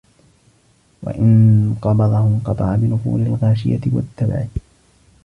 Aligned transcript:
وَإِنْ 1.03 1.31
قَبَضَهُ 1.81 2.17
انْقَطَعَ 2.27 2.75
بِنُفُورِ 2.75 3.19
الْغَاشِيَةِ 3.19 3.81
وَالتَّبَعِ 3.93 4.45